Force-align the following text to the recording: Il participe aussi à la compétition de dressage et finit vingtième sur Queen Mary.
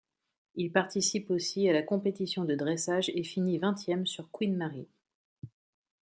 Il 0.55 0.71
participe 0.71 1.29
aussi 1.29 1.69
à 1.69 1.73
la 1.73 1.83
compétition 1.83 2.43
de 2.43 2.55
dressage 2.55 3.11
et 3.13 3.21
finit 3.21 3.59
vingtième 3.59 4.07
sur 4.07 4.31
Queen 4.31 4.57
Mary. 4.57 4.87